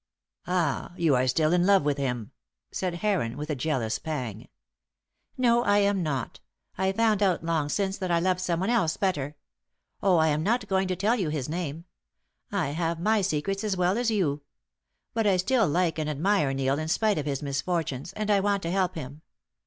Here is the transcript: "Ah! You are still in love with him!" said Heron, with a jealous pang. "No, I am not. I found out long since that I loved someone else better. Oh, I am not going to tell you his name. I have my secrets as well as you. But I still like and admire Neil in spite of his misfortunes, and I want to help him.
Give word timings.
"Ah! 0.47 0.93
You 0.97 1.13
are 1.13 1.27
still 1.27 1.53
in 1.53 1.63
love 1.67 1.83
with 1.83 1.99
him!" 1.99 2.31
said 2.71 2.95
Heron, 3.05 3.37
with 3.37 3.51
a 3.51 3.55
jealous 3.55 3.99
pang. 3.99 4.47
"No, 5.37 5.63
I 5.63 5.77
am 5.77 6.01
not. 6.01 6.39
I 6.75 6.91
found 6.91 7.21
out 7.21 7.43
long 7.43 7.69
since 7.69 7.99
that 7.99 8.09
I 8.09 8.17
loved 8.19 8.39
someone 8.39 8.71
else 8.71 8.97
better. 8.97 9.35
Oh, 10.01 10.17
I 10.17 10.29
am 10.29 10.41
not 10.41 10.67
going 10.67 10.87
to 10.87 10.95
tell 10.95 11.15
you 11.15 11.29
his 11.29 11.47
name. 11.47 11.85
I 12.51 12.69
have 12.69 12.99
my 12.99 13.21
secrets 13.21 13.63
as 13.63 13.77
well 13.77 13.95
as 13.95 14.09
you. 14.09 14.41
But 15.13 15.27
I 15.27 15.37
still 15.37 15.67
like 15.67 15.99
and 15.99 16.09
admire 16.09 16.51
Neil 16.51 16.79
in 16.79 16.87
spite 16.87 17.19
of 17.19 17.27
his 17.27 17.43
misfortunes, 17.43 18.11
and 18.13 18.31
I 18.31 18.39
want 18.39 18.63
to 18.63 18.71
help 18.71 18.95
him. 18.95 19.21